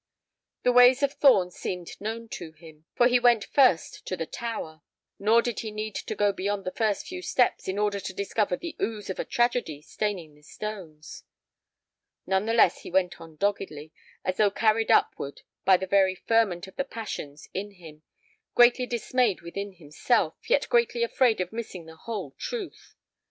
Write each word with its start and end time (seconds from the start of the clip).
The 0.63 0.71
ways 0.71 1.03
of 1.03 1.13
Thorn 1.13 1.51
seemed 1.51 2.01
known 2.01 2.27
to 2.29 2.53
him, 2.53 2.85
for 2.95 3.07
he 3.07 3.19
went 3.19 3.43
first 3.43 4.03
to 4.07 4.17
the 4.17 4.25
tower; 4.25 4.81
nor 5.19 5.43
did 5.43 5.59
he 5.59 5.69
need 5.69 5.93
to 5.93 6.15
go 6.15 6.33
beyond 6.33 6.65
the 6.65 6.71
first 6.71 7.05
few 7.05 7.21
steps 7.21 7.67
in 7.67 7.77
order 7.77 7.99
to 7.99 8.11
discover 8.11 8.57
the 8.57 8.75
ooze 8.81 9.11
of 9.11 9.19
a 9.19 9.25
tragedy 9.25 9.79
staining 9.79 10.33
the 10.33 10.41
stones. 10.41 11.23
None 12.25 12.47
the 12.47 12.53
less 12.55 12.79
he 12.79 12.89
went 12.89 13.21
on 13.21 13.35
doggedly, 13.35 13.93
as 14.25 14.37
though 14.37 14.49
carried 14.49 14.89
upward 14.89 15.43
by 15.65 15.77
the 15.77 15.85
very 15.85 16.15
ferment 16.15 16.65
of 16.65 16.77
the 16.77 16.83
passions 16.83 17.47
in 17.53 17.69
him, 17.73 18.01
greatly 18.55 18.87
dismayed 18.87 19.41
within 19.41 19.73
himself, 19.73 20.49
yet 20.49 20.67
greatly 20.67 21.03
afraid 21.03 21.39
of 21.39 21.53
missing 21.53 21.85
the 21.85 21.95
whole 21.97 22.31
truth. 22.39 22.95